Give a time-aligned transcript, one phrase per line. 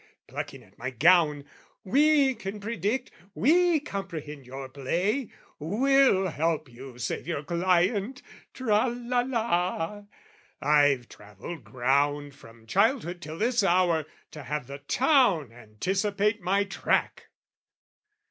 [0.27, 1.45] (plucking at my gown)
[1.83, 9.19] "We can predict, we comprehend your play, "We'll help you save your client." Tra la
[9.19, 10.05] la!
[10.59, 17.27] I've travelled ground, from childhood till this hour, To have the town anticipate my track!